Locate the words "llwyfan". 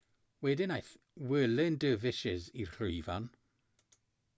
2.79-3.31